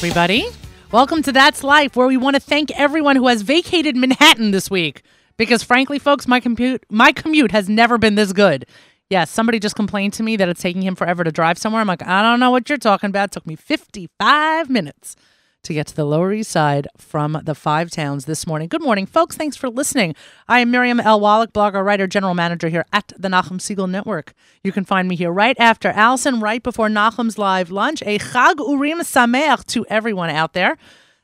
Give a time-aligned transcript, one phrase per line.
[0.00, 0.46] everybody.
[0.92, 4.70] Welcome to That's Life, where we want to thank everyone who has vacated Manhattan this
[4.70, 5.02] week.
[5.36, 8.64] Because frankly, folks, my commute my commute has never been this good.
[9.10, 11.82] Yes, somebody just complained to me that it's taking him forever to drive somewhere.
[11.82, 13.24] I'm like, I don't know what you're talking about.
[13.24, 15.16] It took me 55 minutes
[15.62, 18.68] to get to the Lower East Side from the five towns this morning.
[18.68, 19.36] Good morning, folks.
[19.36, 20.14] Thanks for listening.
[20.48, 21.20] I am Miriam L.
[21.20, 24.32] Wallach, blogger, writer, general manager here at the Nachum Siegel Network.
[24.64, 28.02] You can find me here right after Allison, right before Nachum's live lunch.
[28.02, 30.78] A Chag Urim Sameach to everyone out there.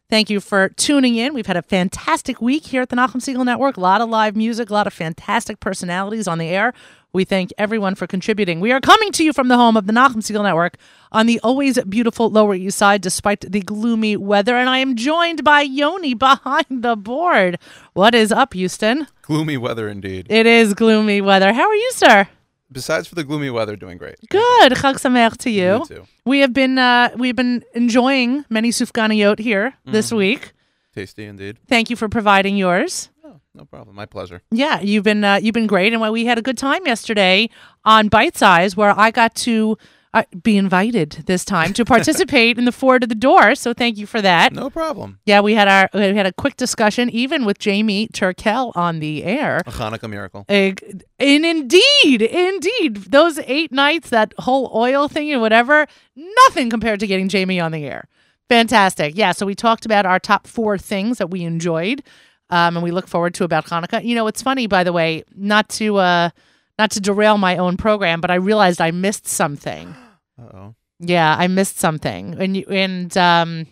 [0.09, 1.35] Thank you for tuning in.
[1.35, 3.77] We've had a fantastic week here at the Nachum Siegel Network.
[3.77, 6.73] A lot of live music, a lot of fantastic personalities on the air.
[7.13, 8.61] We thank everyone for contributing.
[8.61, 10.77] We are coming to you from the home of the Nachum Siegel Network
[11.11, 14.55] on the always beautiful Lower East Side, despite the gloomy weather.
[14.55, 17.59] And I am joined by Yoni behind the board.
[17.95, 19.09] What is up, Houston?
[19.23, 20.27] Gloomy weather indeed.
[20.31, 21.53] It is gloomy weather.
[21.53, 22.29] How are you, sir?
[22.71, 24.17] Besides for the gloomy weather, doing great.
[24.29, 24.73] Good.
[24.73, 25.79] Chag Sameach to you.
[25.79, 26.07] You too.
[26.25, 30.17] We have been uh, we've been enjoying many sufganiyot here this Mm-hmm.
[30.17, 30.53] week.
[30.95, 31.59] Tasty indeed.
[31.69, 33.11] Thank you for providing yours.
[33.25, 33.95] Oh, no problem.
[33.95, 34.41] My pleasure.
[34.51, 37.51] Yeah, you've been uh, you've been great, and we had a good time yesterday
[37.85, 39.77] on Bite Size, where I got to
[40.17, 43.55] uh, be invited this time to participate in the four to the door.
[43.55, 44.55] So thank you for that.
[44.55, 45.19] No problem.
[45.27, 49.25] Yeah, we had our we had a quick discussion, even with Jamie Turkel on the
[49.25, 49.59] air.
[49.67, 50.47] A Hanukkah miracle.
[50.49, 50.81] And
[51.19, 57.29] indeed, indeed, those eight nights, that whole oil thing and whatever, nothing compared to getting
[57.29, 58.09] Jamie on the air.
[58.49, 59.19] Fantastic.
[59.19, 59.33] Yeah.
[59.33, 62.03] So we talked about our top four things that we enjoyed,
[62.49, 64.03] um, and we look forward to about Hanukkah.
[64.03, 66.31] You know, it's funny, by the way, not to uh,
[66.79, 69.95] not to derail my own program, but I realized I missed something.
[70.39, 70.75] Uh oh.
[70.99, 73.67] Yeah, I missed something, and you and um,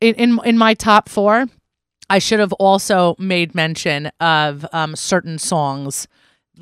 [0.00, 1.46] in in in my top four,
[2.10, 6.08] I should have also made mention of um certain songs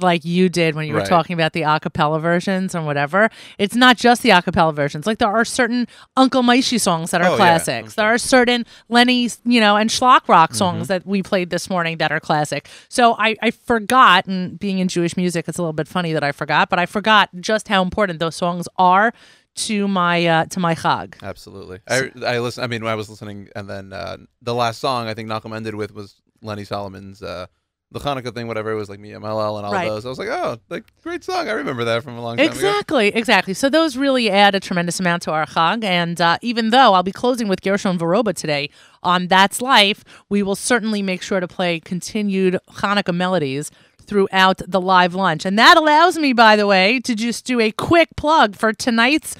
[0.00, 1.08] like you did when you were Right.
[1.08, 3.30] talking about the a cappella versions and whatever.
[3.58, 5.06] It's not just the a cappella versions.
[5.06, 7.36] Like there are certain Uncle Moishy songs that are Oh, yeah.
[7.36, 7.94] classics.
[7.94, 11.98] There are certain Lenny, you know, and Shlock Rock songs that we played this morning
[11.98, 12.68] that are classic.
[12.88, 16.24] So I, I forgot, and being in Jewish music, it's a little bit funny that
[16.24, 19.12] I forgot, but I forgot just how important those songs are
[19.56, 21.14] to my uh, to my chag.
[21.22, 21.78] Absolutely.
[21.88, 22.64] I I listen.
[22.64, 25.54] I mean, when I was listening, and then uh, the last song I think Nachum
[25.54, 27.46] ended with was Lenny Solomon's uh,
[27.94, 28.70] the Hanukkah thing, whatever.
[28.72, 29.88] It was like Mi Yimalel and all Right.
[29.88, 30.04] those.
[30.04, 31.48] I was like, oh, like great song.
[31.48, 32.52] I remember that from a long time ago.
[32.54, 33.54] Exactly, exactly.
[33.54, 35.84] So those really add a tremendous amount to our chag.
[35.84, 38.68] And uh, even though I'll be closing with Gershon Veroba today
[39.02, 43.70] on That's Life, we will certainly make sure to play continued Hanukkah melodies
[44.02, 45.46] throughout the live lunch.
[45.46, 49.34] And that allows me, by the way, to just do a quick plug for tonight's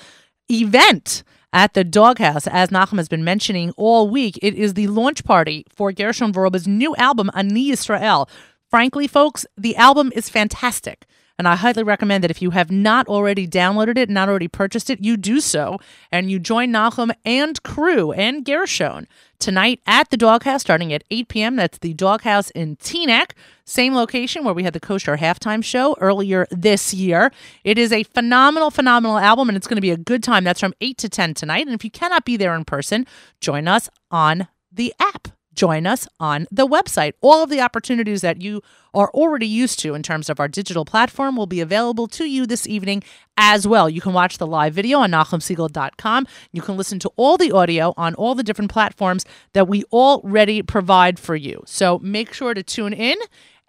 [0.50, 1.22] event
[1.54, 2.46] at the Doghouse.
[2.48, 6.66] As Nachum has been mentioning all week, it is the launch party for Gershon Veroba's
[6.66, 8.28] new album, Ani Yisrael.
[8.68, 11.06] Frankly, folks, the album is fantastic.
[11.38, 14.88] And I highly recommend that if you have not already downloaded it, not already purchased
[14.88, 15.78] it, you do so.
[16.12, 19.08] And you join Nachum and crew and Gershon
[19.40, 21.56] tonight at the Doghouse starting at 8 p.m.
[21.56, 23.32] That's the Doghouse in Teaneck.
[23.64, 27.32] Same location where we had the Kosher halftime show earlier this year.
[27.64, 30.44] It is a phenomenal, phenomenal album, and it's going to be a good time.
[30.44, 31.66] That's from 8 to 10 tonight.
[31.66, 33.06] And if you cannot be there in person,
[33.40, 37.12] join us on the app join us on the website.
[37.20, 40.84] All of the opportunities that you are already used to in terms of our digital
[40.84, 43.02] platform will be available to you this evening
[43.36, 43.90] as well.
[43.90, 46.26] You can watch the live video on NachumSiegel.com.
[46.52, 50.62] You can listen to all the audio on all the different platforms that we already
[50.62, 51.62] provide for you.
[51.66, 53.16] So make sure to tune in.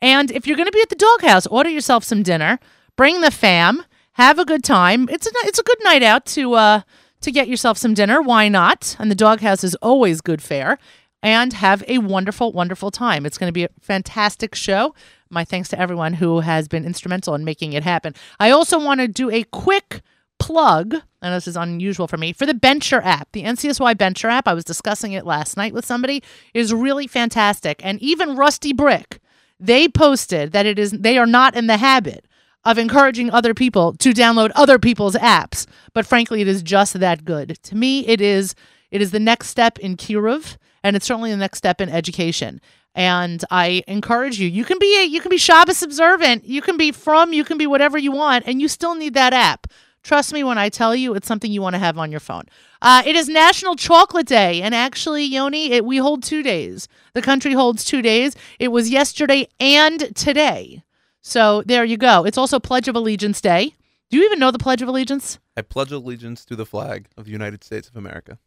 [0.02, 2.60] And if you're going to be at the doghouse, order yourself some dinner,
[2.96, 5.10] bring the fam, have a good time.
[5.10, 6.82] It's a, it's a good night out to, uh,
[7.22, 8.22] to get yourself some dinner.
[8.22, 8.96] Why not?
[9.00, 10.78] And the doghouse is always good fare
[11.26, 13.26] and have a wonderful, wonderful time.
[13.26, 14.94] It's going to be a fantastic show.
[15.32, 18.14] My thanks to everyone who has been instrumental in making it happen.
[18.40, 20.02] I also want to do a quick
[20.38, 20.94] plug,
[21.24, 23.32] and this is unusual for me, for the Bencher app.
[23.32, 26.22] The NCSY Bencher app, I was discussing it last night with somebody,
[26.54, 27.84] is really fantastic.
[27.84, 29.18] And even RustyBrick,
[29.60, 32.28] they posted that it is they are not in the habit
[32.64, 35.66] of encouraging other people to download other people's apps.
[35.94, 37.58] But frankly, it is just that good.
[37.64, 38.54] To me, it is
[38.92, 42.62] it is the next step in Kiruv, and it's certainly the next step in education.
[42.94, 44.48] And I encourage you.
[44.48, 46.46] You can be a, you can be Shabbos observant.
[46.46, 47.34] You can be from.
[47.34, 49.66] You can be whatever you want, and you still need that app.
[50.04, 52.44] Trust me when I tell you, it's something you want to have on your phone.
[52.84, 56.88] Uh, it is National Chocolate Day, and actually, Yoni, it, we hold two days.
[57.16, 58.36] The country holds two days.
[58.60, 60.84] It was yesterday and today.
[61.22, 62.26] So there you go.
[62.26, 63.74] It's also Pledge of Allegiance Day.
[64.12, 65.40] Do you even know the Pledge of Allegiance?
[65.58, 68.38] I pledge allegiance to the flag of the United States of America.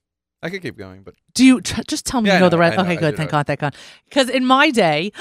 [0.43, 2.50] I could keep going, but Do you tr- just tell me Yeah, you know, know
[2.50, 2.76] the rest?
[2.76, 2.93] Know Okay.
[2.93, 3.17] I good.
[3.17, 3.75] Thank God, thank God.
[4.08, 5.12] Because in my day,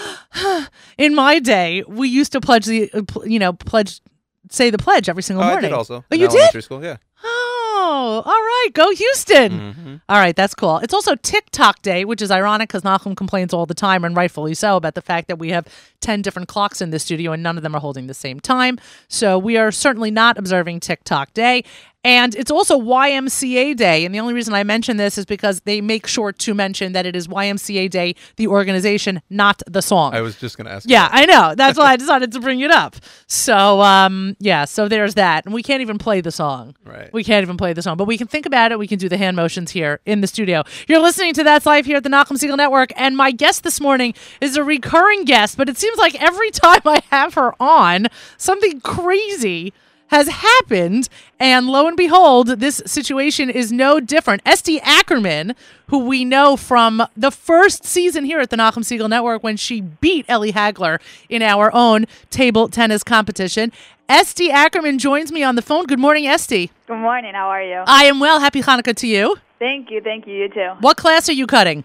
[0.97, 3.99] in my day, we used to pledge the, uh, you know, pledge,
[4.51, 5.71] say the pledge every single oh, I morning.
[5.71, 6.05] did also.
[6.11, 6.63] Oh, you did?
[6.63, 6.83] school.
[6.83, 6.97] Yeah.
[7.23, 8.69] Oh, all right.
[8.73, 9.51] Go Houston.
[9.51, 9.95] Mm-hmm.
[10.09, 10.77] All right, that's cool.
[10.79, 14.53] It's also TikTok Day, which is ironic because Nachum complains all the time, and rightfully
[14.53, 15.67] so, about the fact that we have
[16.01, 18.77] 10 different clocks in the studio and none of them are holding the same time.
[19.07, 21.63] So we are certainly not observing TikTok Day.
[22.07, 24.05] And it's also YMCA Day.
[24.05, 27.05] And the only reason I mention this is because they make sure to mention that
[27.05, 30.13] it is YMCA Day, the organization, not the song.
[30.13, 30.89] I was just gonna ask.
[30.89, 31.53] Yeah, I know.
[31.53, 32.95] That's why I decided to bring it up.
[33.27, 35.43] So, um, yeah, so there's that.
[35.43, 36.77] And we can't even play the song.
[36.85, 37.11] right.
[37.11, 38.79] We can't even play the song, but we can think about it.
[38.79, 40.63] We can do the hand motions here in the studio.
[40.87, 43.81] You're listening to That's Life here at the Nachum Siegel Network, and my guest this
[43.81, 48.07] morning is a recurring guest, but it seems like every time I have her on,
[48.37, 49.73] something crazy
[50.07, 51.09] has happened,
[51.39, 54.41] and lo and behold, this situation is no different.
[54.45, 55.55] Esty Ackerman,
[55.87, 59.81] who we know from the first season here at the Nachum Siegel Network when she
[59.81, 60.99] beat Ellie Hagler
[61.29, 63.71] in our own table tennis competition.
[64.09, 65.85] Esty Ackerman joins me on the phone.
[65.85, 66.71] Good morning, Esty.
[66.87, 67.33] Good morning.
[67.33, 67.83] How are you?
[67.85, 68.39] I am well.
[68.39, 69.35] Happy Hanukkah to you.
[69.59, 70.01] Thank you.
[70.01, 70.33] Thank you.
[70.33, 70.71] You too.
[70.79, 71.83] What class are you cutting?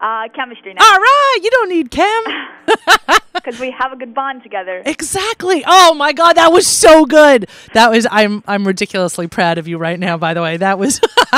[0.00, 2.22] Uh, chemistry now, All right, you don't need chem.
[3.34, 4.82] because we have a good bond together.
[4.84, 5.62] Exactly.
[5.66, 7.48] Oh my god, that was so good.
[7.74, 10.56] That was I'm I'm ridiculously proud of you right now by the way.
[10.56, 11.00] That was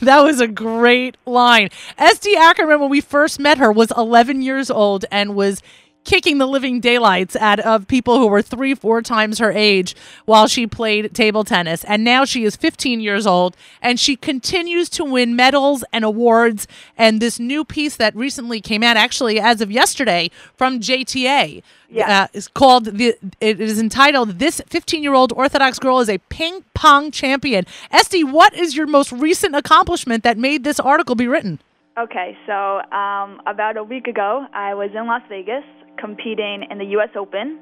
[0.00, 1.70] that was a great line.
[1.98, 5.62] Esty Ackerman when we first met her was 11 years old and was
[6.06, 9.94] kicking the living daylights out of people who were 3 4 times her age
[10.24, 11.84] while she played table tennis.
[11.84, 16.66] And now she is 15 years old and she continues to win medals and awards
[16.96, 22.22] and this new piece that recently came out actually as of yesterday from JTA Yeah.
[22.22, 23.14] uh, is called the.
[23.40, 28.76] It is entitled "This 15-Year-Old Orthodox Girl is a Ping Pong Champion." Esty, what is
[28.76, 31.60] your most recent accomplishment that made this article be written?
[31.98, 35.64] Okay, so um, about a week ago, I was in Las Vegas
[35.98, 37.10] competing in the U.S.
[37.16, 37.58] Open.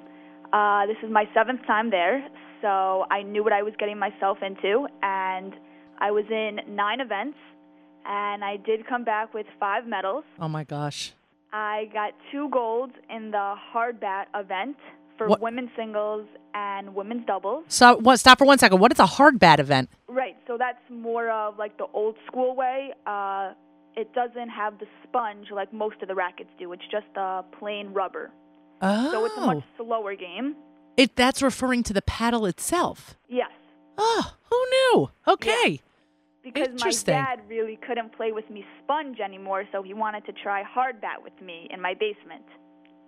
[0.53, 2.27] Uh, this is my seventh time there,
[2.63, 5.53] so I knew what I was getting myself into, and
[5.99, 7.39] I was in nine events,
[8.07, 10.25] and I did come back with five medals.
[10.41, 11.13] Oh my gosh!
[11.53, 14.77] I got two golds in the hard bat event
[15.19, 17.65] for What- women's singles and women's doubles.
[17.69, 18.19] So, what?
[18.19, 18.79] Stop for one second.
[18.81, 19.89] What is a hard bat event?
[20.09, 22.93] Right, so that's more of like the old school way.
[23.07, 23.53] Uh,
[23.97, 26.73] it doesn't have the sponge like most of the rackets do.
[26.73, 28.31] It's just uh, plain rubber.
[28.83, 30.57] Oh, So it's a much slower game.
[30.97, 33.17] it that's referring to the paddle itself.
[33.29, 33.51] Yes,
[33.97, 35.11] Oh, who knew?
[35.29, 35.81] Okay.
[36.43, 40.63] because my dad really couldn't play with me sponge anymore, so he wanted to try
[40.65, 42.45] hard bat with me in my basement.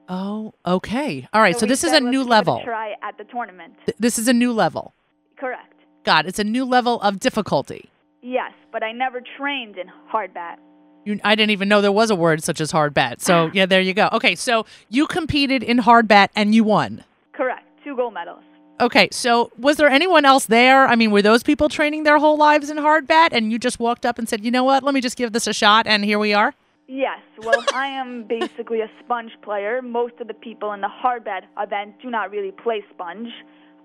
[0.08, 1.26] Oh, okay.
[1.32, 1.58] All right.
[1.58, 2.60] So, we this is a new level.
[2.64, 3.74] try at the tournament.
[3.86, 4.94] Th- This is a new level.
[5.36, 5.74] Correct.
[6.04, 7.90] God, it's a new level of difficulty.
[8.22, 10.60] Yes, but I never trained in hard bat.
[11.06, 13.20] You, I didn't even know there was a word such as hard bat.
[13.20, 14.08] So yeah, there you go.
[14.12, 17.04] Okay, so you competed in hard bat and you won.
[17.32, 17.64] Correct.
[17.84, 18.42] Two gold medals.
[18.80, 20.86] Okay, so was there anyone else there?
[20.86, 23.78] I mean, were those people training their whole lives in hard bat and you just
[23.78, 26.04] walked up and said, you know what, let me just give this a shot and
[26.04, 26.52] here we are?
[26.88, 29.80] Yes, well, I am basically a sponge player.
[29.82, 33.28] Most of the people in the hard bat event do not really play sponge.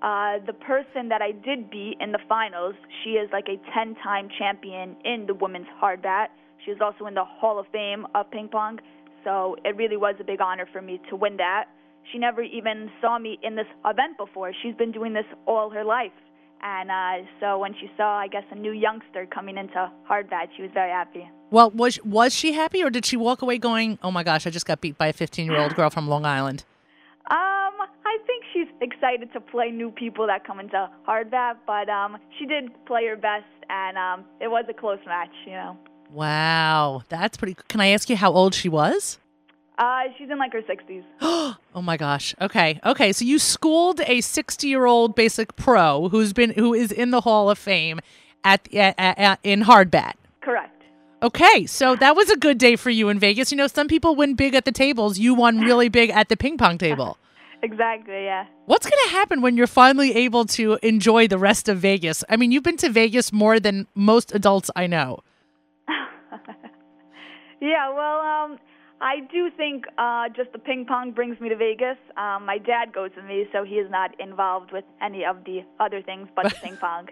[0.02, 2.74] Uh, the person that I did beat in the finals,
[3.04, 6.32] she is like a 10 time champion in the women's hard bat.
[6.64, 8.80] She was also in the Hall of Fame of ping pong,
[9.24, 11.66] so it really was a big honor for me to win that.
[12.12, 14.52] She never even saw me in this event before.
[14.62, 16.12] She's been doing this all her life.
[16.64, 20.50] And uh, so when she saw, I guess, a new youngster coming into hard bat,
[20.56, 21.28] she was very happy.
[21.50, 24.52] Well, was was she happy or did she walk away going, "Oh my gosh, I
[24.52, 26.64] just got beat by a 15-year-old girl from Long Island?"
[27.30, 27.74] Um,
[28.06, 32.18] I think she's excited to play new people that come into hard bat, but um,
[32.38, 35.34] she did play her best, and um, it was a close match.
[35.46, 35.78] You know,
[36.12, 39.18] Wow, that's pretty Can I ask you how old she was?
[39.78, 41.04] uh, she's in like her 60s.
[41.74, 42.36] Oh my gosh.
[42.42, 42.82] Okay.
[42.86, 43.14] Okay.
[43.14, 47.22] So you schooled a 60 year old basic pro who's been who is in the
[47.22, 48.02] Hall of Fame
[48.44, 50.18] at, at, at in hard bat.
[50.42, 50.84] Correct.
[51.24, 53.52] Okay, so that was a good day for you in Vegas.
[53.52, 55.18] You know, some people win big at the tables.
[55.18, 57.18] You won really big at the ping pong table.
[57.64, 58.24] Exactly.
[58.24, 58.48] Yeah.
[58.66, 62.24] What's going to happen when you're finally able to enjoy the rest of Vegas?
[62.28, 65.20] I mean, you've been to Vegas more than most adults I know.
[67.62, 67.94] Yeah.
[67.94, 68.60] Well, um,
[69.02, 71.98] I do think uh, just the ping pong brings me to Vegas.
[72.18, 75.62] Um, my dad goes with me, so he is not involved with any of the
[75.80, 77.08] other things but the ping pong.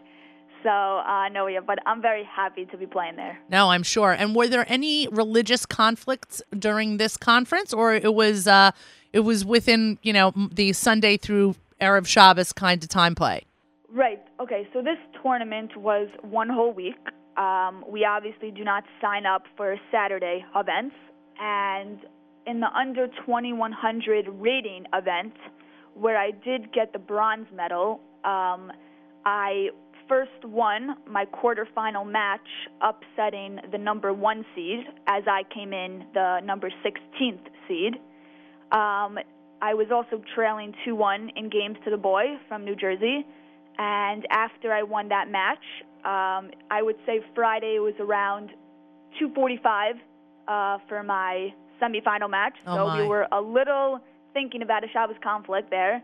[0.63, 1.61] So uh, no, yeah.
[1.65, 3.39] But I'm very happy to be playing there.
[3.49, 4.11] No, I'm sure.
[4.11, 8.71] And were there any religious conflicts during this conference, or it was uh,
[9.13, 13.45] it was within you know the Sunday through Erev Shabbos kind of time play?
[13.91, 14.21] Right.
[14.39, 14.67] Okay.
[14.73, 16.97] So this tournament was one whole week.
[17.39, 20.95] Um, we obviously do not sign up for Saturday events,
[21.39, 21.99] and
[22.45, 25.33] in the under 2100 rating event,
[25.93, 28.71] where I did get the bronze medal, um,
[29.25, 29.69] I
[30.09, 32.47] first won my quarterfinal match,
[32.81, 37.93] upsetting the number one seed, as I came in the number 16th seed.
[38.71, 39.17] Um,
[39.61, 43.25] I was also trailing 2 1 in games to the boy from New Jersey.
[43.77, 45.63] And after I won that match,
[46.05, 48.49] um, I would say Friday was around
[49.19, 49.95] 245
[50.47, 52.53] uh, for my semifinal match.
[52.65, 53.01] Oh, so my.
[53.01, 53.99] we were a little
[54.33, 56.03] thinking about a Shabbos conflict there.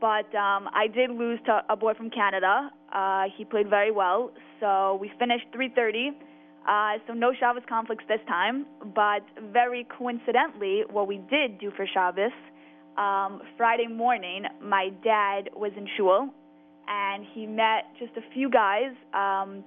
[0.00, 2.70] But um, I did lose to a boy from Canada.
[2.92, 4.30] Uh, he played very well.
[4.60, 6.12] So we finished 330.
[6.68, 8.66] Uh, so no Shabbos conflicts this time.
[8.94, 9.22] But
[9.52, 12.32] very coincidentally, what we did do for Shabbos,
[12.98, 16.28] um, Friday morning, my dad was in shul,
[16.88, 19.64] and he met just a few guys um,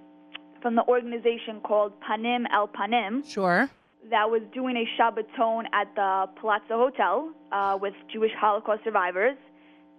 [0.62, 3.70] from the organization called Panim El Panim Sure.
[4.10, 9.38] that was doing a Shabbaton at the Palazzo Hotel uh, with Jewish Holocaust survivors,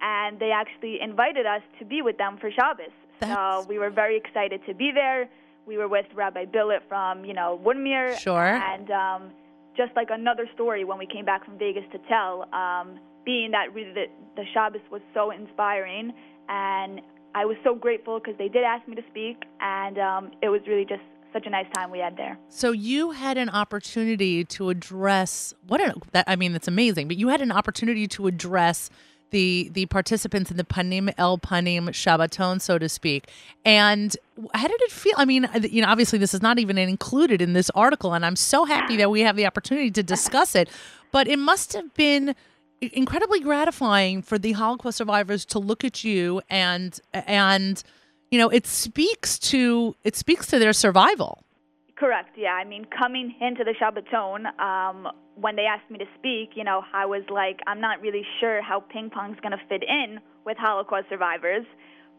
[0.00, 2.86] and they actually invited us to be with them for Shabbos.
[3.20, 5.28] That's- So we were very excited to be there.
[5.66, 8.18] We were with Rabbi Billet from, you know, Woodmere.
[8.18, 8.56] Sure.
[8.56, 9.30] And um,
[9.76, 13.72] just like another story when we came back from Vegas to tell, um, being that
[13.74, 16.12] really the, the Shabbos was so inspiring,
[16.50, 17.00] and
[17.35, 20.61] I was so grateful because they did ask me to speak, and um, it was
[20.66, 21.02] really just
[21.33, 22.37] such a nice time we had there.
[22.49, 27.16] So you had an opportunity to address what a, that I mean that's amazing, but
[27.16, 28.90] you had an opportunity to address
[29.30, 33.30] the the participants in the Panim El Panim Shabbaton, so to speak.
[33.64, 34.16] And
[34.54, 35.14] how did it feel?
[35.16, 38.37] I mean, you know, obviously this is not even included in this article, and I'm
[38.37, 40.69] so happy that we have the opportunity to discuss it.
[41.12, 42.35] But it must have been
[42.80, 47.82] incredibly gratifying for the Holocaust survivors to look at you and and
[48.30, 51.44] you know it speaks to it speaks to their survival.
[51.96, 52.30] Correct.
[52.34, 52.52] Yeah.
[52.54, 56.82] I mean, coming into the Shabbaton, um, when they asked me to speak, you know,
[56.94, 60.56] I was like, I'm not really sure how ping pong's going to fit in with
[60.56, 61.66] Holocaust survivors.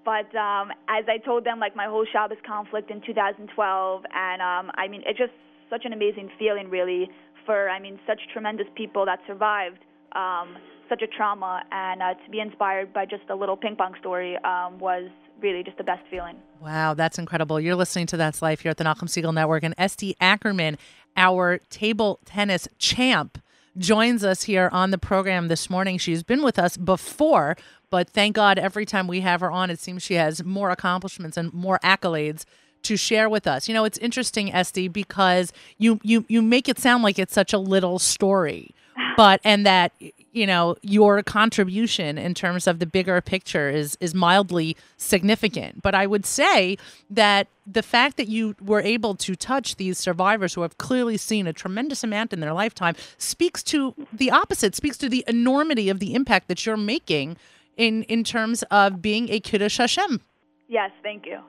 [0.06, 4.72] But um, as I told them, like my whole Shabbos conflict in 2012, and um,
[4.75, 5.34] I mean, it's just
[5.72, 7.10] such an amazing feeling, really,
[7.48, 9.80] for I mean, such tremendous people that survived
[10.15, 10.58] um,
[10.89, 14.38] such a trauma, and uh, to be inspired by just a little ping pong story
[14.44, 15.10] um, was
[15.41, 16.36] really just the best feeling.
[16.60, 17.60] Wow, that's incredible.
[17.60, 19.63] You're listening to That's Life here at the Nachum Siegel Network.
[19.63, 20.77] And Esty Ackerman,
[21.18, 23.41] our table tennis champ,
[23.77, 25.98] joins us here on the program this morning.
[25.98, 27.56] She's been with us before,
[27.89, 31.38] but thank God every time we have her on, it seems she has more accomplishments
[31.38, 32.44] and more accolades
[32.84, 33.68] to share with us.
[33.68, 37.53] You know, it's interesting, Esty, because you you you make it sound like it's such
[37.53, 38.74] a little story,
[39.18, 39.91] but and that
[40.34, 45.82] you know your contribution in terms of the bigger picture is is mildly significant.
[45.82, 46.77] But I would say
[47.10, 51.48] that the fact that you were able to touch these survivors who have clearly seen
[51.48, 56.00] a tremendous amount in their lifetime speaks to the opposite, speaks to the enormity of
[56.00, 57.38] the impact that you're making
[57.77, 60.22] in in terms of being a Kiddush Hashem
[60.68, 61.39] Yes, thank you.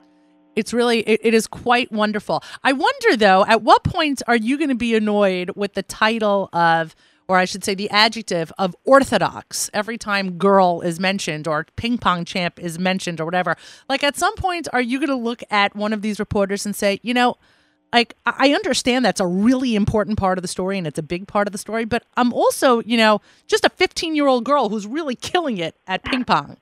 [0.55, 4.57] it's really it, it is quite wonderful i wonder though at what point are you
[4.57, 6.95] going to be annoyed with the title of
[7.27, 11.97] or i should say the adjective of orthodox every time girl is mentioned or ping
[11.97, 13.55] pong champ is mentioned or whatever
[13.89, 16.75] like at some point are you going to look at one of these reporters and
[16.75, 17.37] say you know
[17.93, 21.27] like I understand that's a really important part of the story and it's a big
[21.27, 24.69] part of the story, but I'm also, you know, just a 15 year old girl
[24.69, 26.57] who's really killing it at ping pong.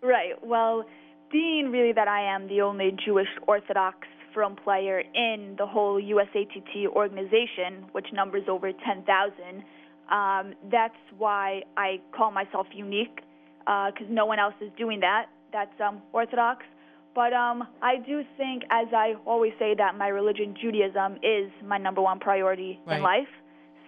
[0.00, 0.34] Right.
[0.40, 0.84] Well,
[1.32, 6.86] being really that I am the only Jewish Orthodox from player in the whole USATT
[6.86, 9.64] organization, which numbers over 10,000,
[10.10, 13.20] um, that's why I call myself unique,
[13.60, 15.26] because no one else is doing that.
[15.52, 16.64] That's um, Orthodox.
[17.14, 21.78] But um, I do think, as I always say, that my religion, Judaism, is my
[21.78, 22.98] number one priority Right.
[22.98, 23.28] in life.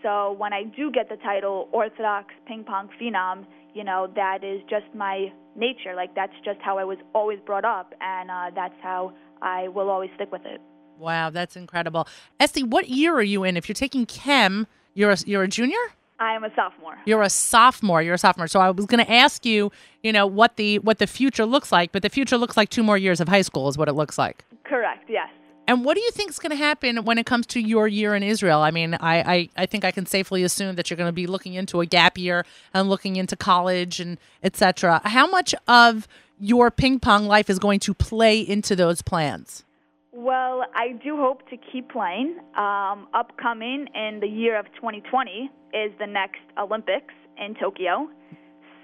[0.03, 4.61] So when I do get the title Orthodox Ping Pong Phenom, you know, that is
[4.69, 5.95] just my nature.
[5.95, 9.12] Like, that's just how I was always brought up, and uh, that's how
[9.43, 10.61] I will always stick with it.
[10.99, 12.09] Wow, that's incredible.
[12.41, 13.57] Esty, what year are you in?
[13.57, 15.79] If you're taking chem, you're a, you're a junior?
[16.21, 16.99] I am a sophomore.
[17.07, 18.03] You're a sophomore.
[18.03, 18.47] You're a sophomore.
[18.47, 19.73] So I was going to ask you,
[20.03, 22.83] you know, what the what the future looks like, but the future looks like two
[22.83, 24.45] more years of high school is what it looks like.
[24.65, 25.29] Correct, yes.
[25.67, 28.15] And what do you think is going to happen when it comes to your year
[28.15, 28.61] in Israel?
[28.61, 31.29] I mean, I, I, I think I can safely assume that you're going to be
[31.29, 35.00] looking into a gap year and looking into college and etc.
[35.05, 36.09] How much of
[36.41, 39.65] your ping pong life is going to play into those plans?
[40.21, 42.37] Well, I do hope to keep playing.
[42.55, 48.07] Um, upcoming in the year of 2020 is the next Olympics in Tokyo.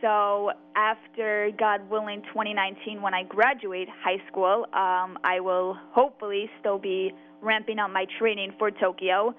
[0.01, 6.79] So after, God willing, 2019, when I graduate high school, um, I will hopefully still
[6.79, 7.13] be
[7.43, 9.35] ramping up my training for Tokyo.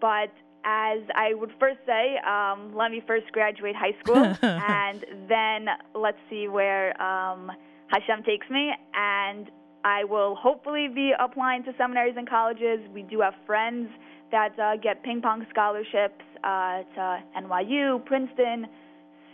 [0.00, 0.32] But
[0.64, 6.16] as I would first say, um, let me first graduate high school, and then let's
[6.30, 7.52] see where um,
[7.88, 8.70] Hashem takes me.
[8.94, 9.50] And
[9.84, 12.80] I will hopefully be applying to seminaries and colleges.
[12.94, 13.88] We do have friends
[14.30, 18.66] that uh, get ping pong scholarships uh, to NYU, Princeton.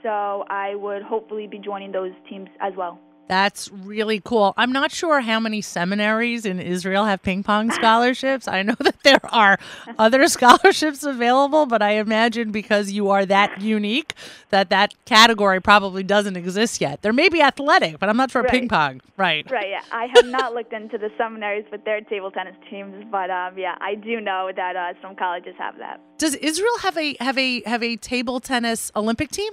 [0.03, 2.99] So I would hopefully be joining those teams as well.
[3.29, 4.55] That's really cool.
[4.57, 8.49] I'm not sure how many seminaries in Israel have ping pong scholarships.
[8.49, 9.59] I know that there are
[9.99, 14.15] other scholarships available, but I imagine because you are that unique
[14.51, 17.03] that that category probably doesn't exist yet.
[17.03, 18.51] There may be athletic, but I'm not sure Right.
[18.51, 19.01] ping pong.
[19.17, 19.49] Right.
[19.51, 19.83] Right, yeah.
[19.93, 23.77] I have not looked into the seminaries with their table tennis teams, but um, yeah,
[23.81, 26.01] I do know that uh, some colleges have that.
[26.19, 29.53] Does Israel have a have a have a table tennis Olympic team?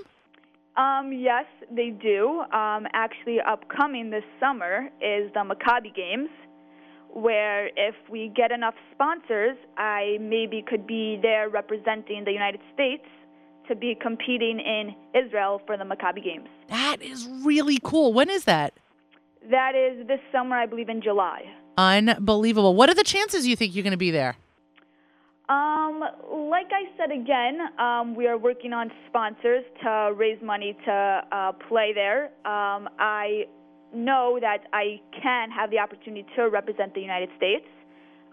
[0.77, 2.41] Um, yes, they do.
[2.51, 6.29] Um, actually, upcoming this summer is the Maccabi Games,
[7.13, 13.05] where if we get enough sponsors, I maybe could be there representing the United States
[13.69, 16.47] to be competing in Israel for the Maccabi Games.
[16.67, 18.13] That is really cool.
[18.13, 18.73] When is that?
[19.49, 21.43] That is this summer, I believe, in July.
[21.77, 22.75] Unbelievable.
[22.75, 24.35] What are the chances you think you're going to be there?
[25.47, 25.99] Um,
[26.49, 31.51] like I said again, um, we are working on sponsors to raise money to uh,
[31.69, 32.25] play there.
[32.45, 33.45] Um, I
[33.93, 37.65] know that I can have the opportunity to represent the United States.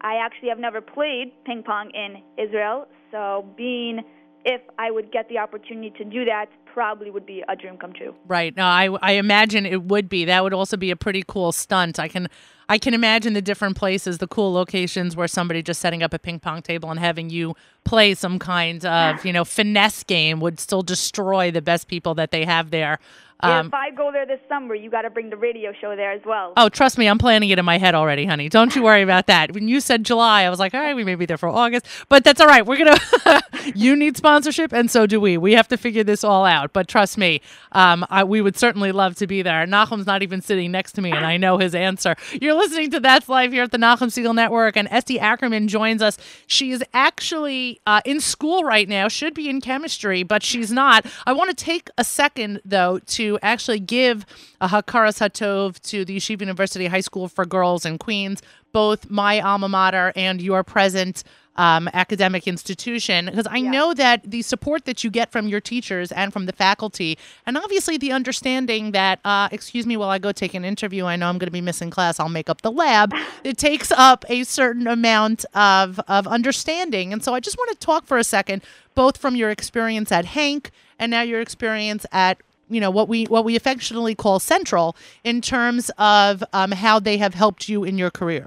[0.01, 4.01] I actually have never played ping pong in Israel, so being
[4.45, 7.93] if I would get the opportunity to do that, probably would be a dream come
[7.93, 8.15] true.
[8.27, 8.57] Right.
[8.57, 10.25] No, I I imagine it would be.
[10.25, 12.01] That would also be a pretty cool stunt.
[12.01, 12.29] I can
[12.69, 16.19] I can imagine the different places, the cool locations where somebody just setting up a
[16.19, 17.55] ping pong table and having you
[17.85, 22.31] play some kind of, you know, finesse game would still destroy the best people that
[22.31, 22.99] they have there.
[23.45, 26.13] Um, if I go there this summer, you got to bring the radio show there
[26.13, 26.53] as well.
[26.57, 28.49] Oh, trust me, I'm planning it in my head already, honey.
[28.49, 29.53] Don't you worry about that.
[29.53, 31.87] When you said July, I was like, all right, we may be there for August,
[32.09, 32.65] but that's all right.
[32.65, 33.43] We're gonna.
[33.75, 35.37] you need sponsorship, and so do we.
[35.39, 36.73] We have to figure this all out.
[36.73, 37.41] But trust me,
[37.73, 39.67] um, I, we would certainly love to be there.
[39.67, 42.15] Nachum's not even sitting next to me, and I know his answer.
[42.41, 46.03] You're listening to That's Life here at the Nachum Siegel Network, and Esty Ackerman joins
[46.03, 46.19] us.
[46.47, 51.07] She is actually uh, in school right now, should be in chemistry, but she's not.
[51.27, 54.27] I want to take a second though to actually give
[54.61, 59.41] a hakaras hatov to the Yeshiva University High School for Girls in Queens, both my
[59.41, 61.25] alma mater and your present
[61.57, 66.11] um, academic institution, because I know that the support that you get from your teachers
[66.13, 70.33] and from the faculty, and obviously the understanding that, uh, excuse me, while I go
[70.33, 72.73] take an interview, I know I'm going to be missing class, I'll make up the
[72.73, 73.15] lab.
[73.45, 77.13] It takes up a certain amount of, of understanding.
[77.13, 78.63] And so I just want to talk for a second,
[78.95, 82.39] both from your experience at HANC and now your experience at
[82.69, 87.19] you know what we what we affectionately call central in terms of um, how they
[87.19, 88.47] have helped you in your career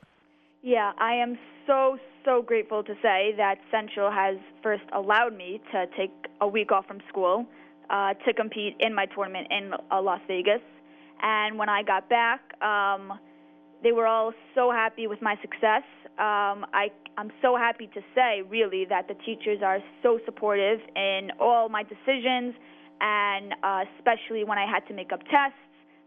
[0.64, 1.38] Yeah, I am
[1.68, 6.12] so, so grateful to say that Central has first allowed me to take
[6.42, 7.46] a week off from school
[7.90, 10.62] uh, to compete in my tournament in uh, Las Vegas.
[11.22, 13.20] And when I got back, um,
[13.84, 15.84] they were all so happy with my success.
[16.18, 21.30] Um, I, I'm so happy to say, really, that the teachers are so supportive in
[21.40, 22.56] all my decisions,
[23.00, 25.60] and uh, especially when I had to make up tests,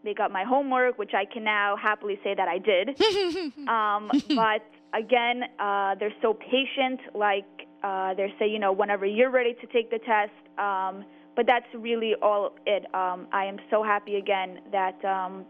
[0.04, 2.88] make up my homework, which I can now happily say that I did.
[3.68, 4.62] um, but
[4.94, 7.00] again, uh, they're so patient.
[7.14, 7.46] Like
[7.82, 10.32] uh, they say, you know, whenever you're ready to take the test.
[10.58, 11.04] Um,
[11.36, 12.84] but that's really all it.
[12.94, 15.44] Um, I am so happy again that um,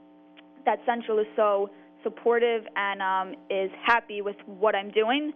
[0.66, 1.70] that Central is so
[2.03, 5.33] supportive and um, is happy with what I'm doing.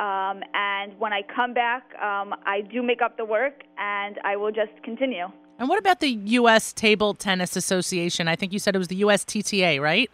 [0.00, 4.34] Um, and when I come back, um, I do make up the work, and I
[4.36, 5.26] will just continue.
[5.58, 9.02] and what about the us table tennis association i think you said it was the
[9.02, 10.10] ustta right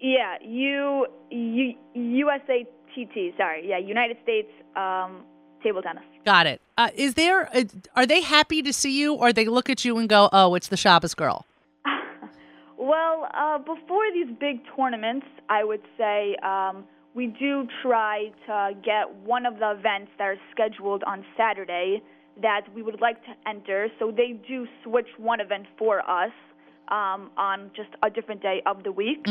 [0.00, 3.36] Yeah, U, U USA TT.
[3.36, 5.24] Sorry, yeah, United States um,
[5.62, 6.02] table tennis.
[6.24, 9.68] got it uh, is there uh, are they happy to see you or they look
[9.68, 11.44] at you and go oh it's the shabbos girl
[12.80, 16.84] Well, uh, before these big tournaments, I would say um,
[17.14, 22.02] we do try to get one of the events that are scheduled on Saturday
[22.40, 23.88] that we would like to enter.
[23.98, 26.32] So they do switch one event for us
[26.88, 29.26] um, on just a different day of the week.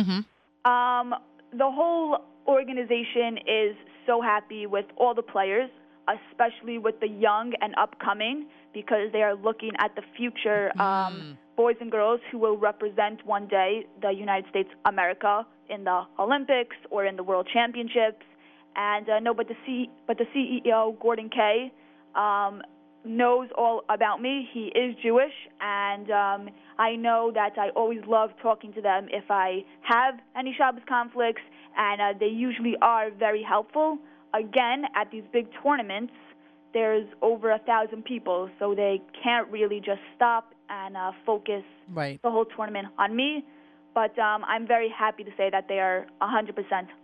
[0.66, 1.16] Um,
[1.52, 5.70] the whole organization is so happy with all the players,
[6.08, 11.76] especially with the young and upcoming, because they are looking at the future um, boys
[11.80, 17.06] and girls who will represent one day the United States, America, in the Olympics or
[17.06, 18.26] in the World Championships.
[18.76, 21.72] And uh, no, but the C, but the CEO Gordon Kaye
[22.16, 22.62] um,
[23.06, 24.48] knows all about me.
[24.54, 29.26] He is Jewish, and um, I know that I always love talking to them if
[29.30, 31.42] I have any Shabbos conflicts,
[31.78, 33.98] and uh, they usually are very helpful.
[34.34, 36.14] Again, at these big tournaments,
[36.74, 42.22] there's over a thousand people, so they can't really just stop and uh, focus right
[42.22, 43.44] the whole tournament on me.
[43.94, 46.54] But um, I'm very happy to say that they are 100%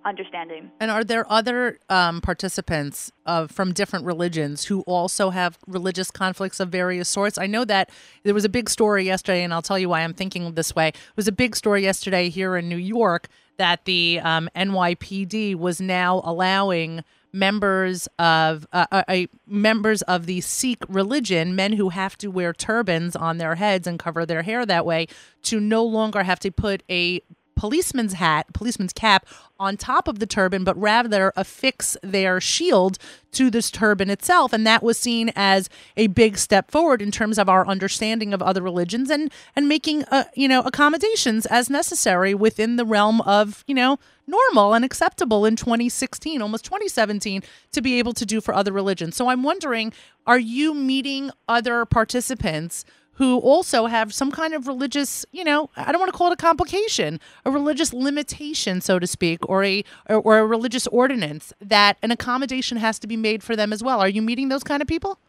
[0.06, 0.72] understanding.
[0.80, 6.60] And are there other um, participants of from different religions who also have religious conflicts
[6.60, 7.38] of various sorts?
[7.38, 7.90] I know that
[8.24, 10.90] there was a big story yesterday, and I'll tell you why I'm thinking this way.
[10.90, 15.82] It was a big story yesterday here in New York that the um, NYPD was
[15.82, 17.04] now allowing
[17.36, 23.16] members of uh, uh, members of the Sikh religion, men who have to wear turbans
[23.16, 25.08] on their heads and cover their hair that way,
[25.44, 27.22] to no longer have to put a
[27.56, 29.26] policeman's hat, policeman's cap
[29.60, 32.98] on top of the turban, but rather affix their shield
[33.32, 34.54] to this turban itself.
[34.54, 38.42] And that was seen as a big step forward in terms of our understanding of
[38.42, 43.64] other religions and and making uh, you know accommodations as necessary within the realm of
[43.68, 48.54] you know normal and acceptable in 2016, almost 2017, to be able to do for
[48.54, 49.16] other religions.
[49.16, 49.94] So I'm wondering,
[50.26, 52.86] are you meeting other participants?
[53.16, 56.34] Who also have some kind of religious, you know, I don't want to call it
[56.34, 61.54] a complication, a religious limitation, so to speak, or a or, or, a religious ordinance
[61.62, 64.00] that an accommodation has to be made for them as well.
[64.00, 65.20] Are you meeting those kind of people?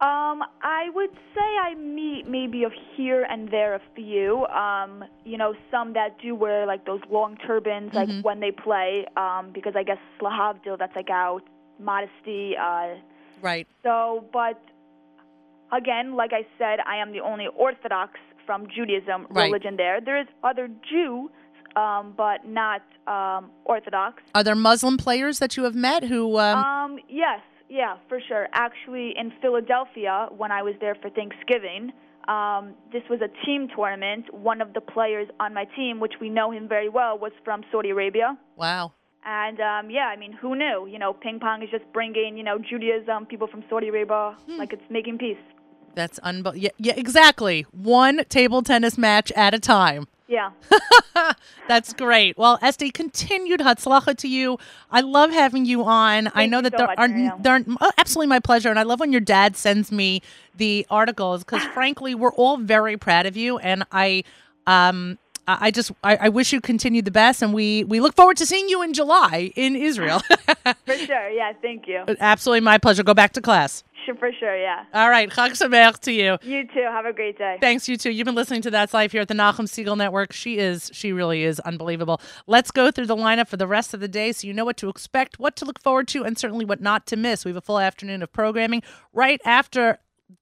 [0.00, 4.46] Um, I would say I meet maybe a here and there a few.
[4.46, 8.22] Um, you know, some that do wear like those long turbans, like Mhm.
[8.22, 11.42] when they play, um, because I guess Slahavdil, that's like out
[11.80, 12.56] modesty.
[12.56, 12.96] Uh,
[13.42, 13.66] Right.
[13.82, 14.60] so, but
[15.72, 18.12] again, like I said, I am the only Orthodox
[18.46, 19.44] from Judaism Right.
[19.44, 20.00] religion there.
[20.00, 21.30] There is other Jews,
[21.76, 24.22] um, but not um, Orthodox.
[24.34, 26.38] Are there Muslim players that you have met who?
[26.38, 28.48] Um, Um, yes, yeah, for sure.
[28.52, 31.92] Actually, in Philadelphia, when I was there for Thanksgiving,
[32.26, 34.32] um, this was a team tournament.
[34.34, 37.62] One of the players on my team, which we know him very well, was from
[37.70, 38.36] Saudi Arabia.
[38.56, 38.92] wow.
[39.24, 40.86] And um, yeah, I mean, who knew?
[40.86, 44.72] You know, ping pong is just bringing, you know, Judaism, people from Saudi Arabia, like
[44.72, 45.36] it's making peace.
[45.98, 46.62] That's unbelievable.
[46.62, 47.66] Yeah, yeah, exactly.
[47.72, 50.06] One table tennis match at a time.
[50.28, 50.50] Yeah.
[51.68, 52.38] That's great.
[52.38, 54.58] Well, Esty, continued Hatzlacha to you.
[54.92, 56.30] I love having you on.
[56.36, 57.42] I know that so there much, are Miriam.
[57.42, 60.22] there are oh, absolutely my pleasure, and I love when your dad sends me
[60.54, 64.22] the articles because, frankly, we're all very proud of you, and I
[64.68, 65.18] um.
[65.48, 68.36] I I just I, I wish you continued the best, and we we look forward
[68.36, 70.20] to seeing you in July in Israel.
[70.84, 71.30] For sure.
[71.30, 71.54] Yeah.
[71.60, 72.04] Thank you.
[72.20, 73.02] Absolutely my pleasure.
[73.02, 73.82] Go back to class.
[74.16, 74.56] For sure.
[74.56, 74.84] Yeah.
[74.94, 76.38] All right, Chag Sameach to you.
[76.42, 76.82] You too.
[76.82, 77.58] Have a great day.
[77.60, 78.10] Thanks, you too.
[78.10, 80.32] You've been listening to That's Life here at the Nachum Siegel Network.
[80.32, 82.20] She is, she really is unbelievable.
[82.46, 84.76] Let's go through the lineup for the rest of the day so you know what
[84.78, 87.44] to expect, what to look forward to, and certainly what not to miss.
[87.44, 89.98] We have a full afternoon of programming right after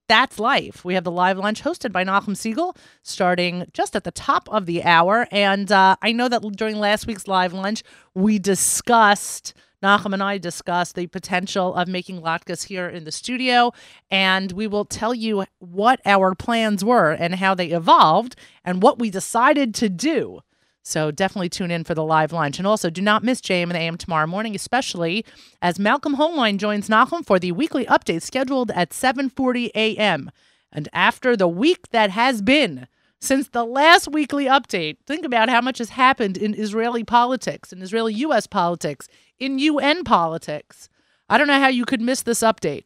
[0.08, 0.84] that's Life.
[0.84, 4.66] We have the live lunch hosted by Nachum Siegel starting just at the top of
[4.66, 5.26] the hour.
[5.32, 7.82] And uh, I know that during last week's live lunch,
[8.14, 9.54] we discussed.
[9.86, 13.72] Nachum and I discuss the potential of making latkes here in the studio,
[14.10, 18.98] and we will tell you what our plans were and how they evolved and what
[18.98, 20.40] we decided to do.
[20.82, 22.58] So definitely tune in for the live lunch.
[22.58, 25.24] And also do not miss JM and AM tomorrow morning, especially
[25.62, 30.32] as Malcolm Hoenlein joins Nachum for the weekly update scheduled at 7:40 a.m.
[30.72, 32.88] And after the week that has been
[33.20, 37.82] since the last weekly update, think about how much has happened in Israeli politics, in
[37.82, 40.88] Israeli US politics, in UN politics.
[41.28, 42.84] I don't know how you could miss this update.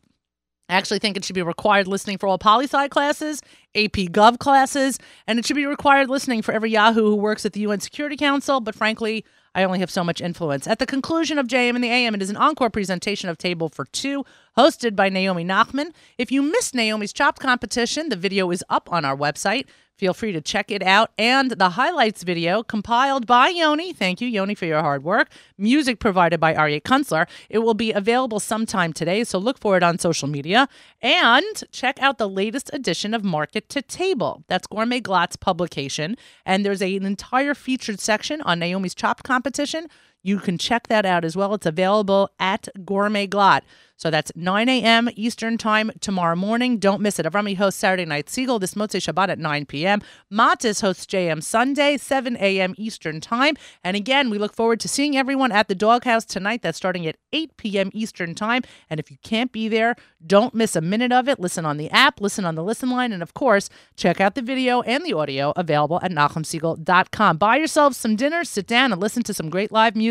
[0.69, 3.43] I actually think it should be required listening for all poli sci classes,
[3.75, 7.55] AP Gov classes, and it should be required listening for every Yahoo who works at
[7.55, 8.61] the UN Security Council.
[8.61, 10.69] But frankly, I only have so much influence.
[10.69, 13.69] At the conclusion of JM and the AM, it is an encore presentation of Table
[13.69, 14.25] for Two,
[14.57, 15.91] hosted by Naomi Nachman.
[16.19, 19.67] If you missed Naomi's Chopped competition, the video is up on our website.
[20.01, 21.11] Feel free to check it out.
[21.19, 23.93] And the highlights video compiled by Yoni.
[23.93, 25.29] Thank you, Yoni, for your hard work.
[25.59, 27.29] Music provided by Aryeh Kunstler.
[27.51, 30.71] It will be available sometime today, so look for it on social media.
[31.03, 34.43] And check out the latest edition of Market to Table.
[34.49, 36.17] That's Gourmet Glatt's publication.
[36.47, 39.87] And there's an entire featured section on Naomi's Chopped competition.
[40.23, 41.55] You can check that out as well.
[41.55, 43.63] It's available at Gourmet Glatt.
[44.01, 45.11] So that's 9 a.m.
[45.15, 46.79] Eastern Time tomorrow morning.
[46.79, 47.27] Don't miss it.
[47.27, 50.01] Avrami hosts Saturday Night Siegel this Motzei Shabbat at 9 p.m.
[50.33, 52.75] Matis hosts JM Sunday, 7 a.m.
[52.79, 53.59] Eastern Time.
[53.85, 56.63] And again, we look forward to seeing everyone at the Doghouse tonight.
[56.63, 57.91] That's starting at 8 p.m.
[57.93, 58.63] Eastern Time.
[58.89, 61.39] And if you can't be there, don't miss a minute of it.
[61.39, 64.43] Listen on the app, listen on the listen line, and of course, check out the
[64.43, 67.37] video and the audio available at NachumSiegel.com.
[67.37, 70.10] Buy yourselves some dinner, sit down, and listen to some great live music.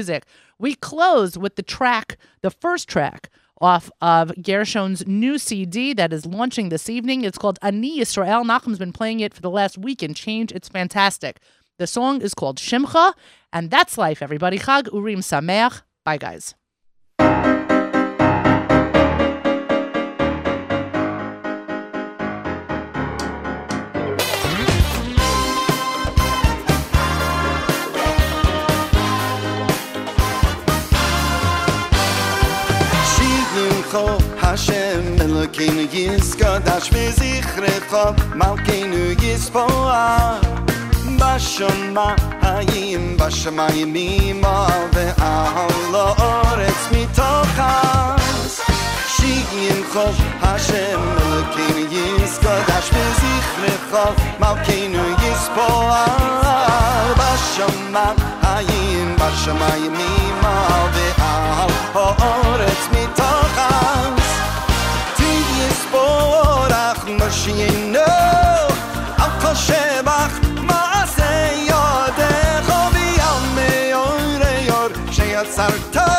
[0.60, 3.30] We close with the track, the first track
[3.62, 7.24] off of Gershon's new CD that is launching this evening.
[7.24, 8.46] It's called Ani Yisrael.
[8.46, 10.52] Nachum's been playing it for the last week and change.
[10.52, 11.40] It's fantastic.
[11.78, 13.14] The song is called Shimcha,
[13.54, 14.60] and that's life, everybody.
[14.60, 15.82] Chag Urim Sameach.
[16.06, 16.56] Bye, guys.
[35.39, 38.05] Elokeinu Yiskadash v'zichrecha
[38.35, 40.55] Malkeinu Yispoah
[41.19, 44.43] בשמיים, בשמיים
[44.93, 48.61] ועל הארץ מתוכס
[49.09, 50.09] שימחו
[50.43, 51.81] השם אלוקינו
[52.25, 53.95] יסקדש וזכרך
[54.41, 60.41] מלכנו יספועל בשמיים, בשמיים
[60.93, 64.18] ועל הארץ מתוכס
[65.92, 68.06] vor achner machin no
[69.24, 69.84] am poche
[70.70, 71.32] ma se
[71.70, 71.84] yo
[72.18, 72.96] der hob
[73.30, 73.72] am me
[74.70, 74.80] yo
[75.12, 76.19] schet sarte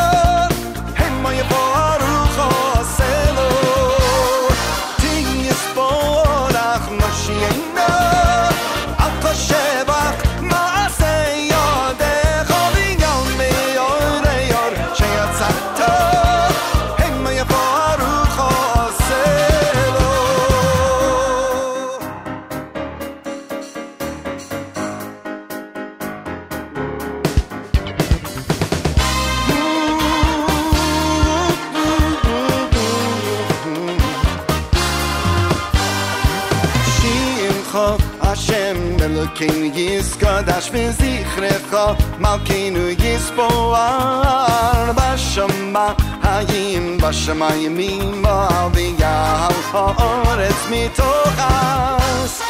[47.11, 48.25] בשמיים
[48.73, 52.43] וירח האורץ מתוך אז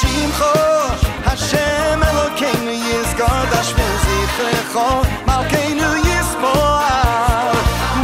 [0.00, 0.60] שמחו
[1.24, 6.78] השם אלוקינו יזכור דשבין זכרכו מלכנו יספור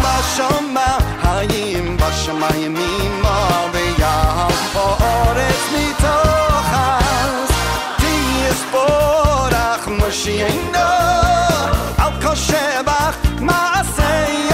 [0.03, 2.77] בשמיים בשמיים
[3.73, 7.51] וירח האורץ מתוך אז
[7.97, 10.79] תספור אך משיענו
[11.99, 14.50] על כל שבח מעשה